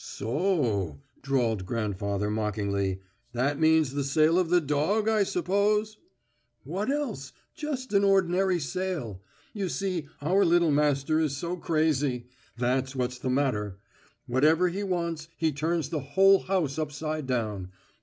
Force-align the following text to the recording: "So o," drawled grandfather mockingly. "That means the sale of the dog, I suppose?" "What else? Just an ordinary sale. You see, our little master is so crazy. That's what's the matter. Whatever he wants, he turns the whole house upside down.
"So 0.03 0.29
o," 0.33 1.01
drawled 1.21 1.67
grandfather 1.67 2.31
mockingly. 2.31 3.01
"That 3.33 3.59
means 3.59 3.93
the 3.93 4.03
sale 4.03 4.39
of 4.39 4.49
the 4.49 4.59
dog, 4.59 5.07
I 5.07 5.21
suppose?" 5.21 5.99
"What 6.63 6.89
else? 6.89 7.33
Just 7.53 7.93
an 7.93 8.03
ordinary 8.03 8.59
sale. 8.59 9.21
You 9.53 9.69
see, 9.69 10.07
our 10.19 10.43
little 10.43 10.71
master 10.71 11.19
is 11.19 11.37
so 11.37 11.55
crazy. 11.55 12.25
That's 12.57 12.95
what's 12.95 13.19
the 13.19 13.29
matter. 13.29 13.77
Whatever 14.25 14.69
he 14.69 14.81
wants, 14.81 15.27
he 15.37 15.51
turns 15.51 15.89
the 15.89 15.99
whole 15.99 16.39
house 16.39 16.79
upside 16.79 17.27
down. 17.27 17.69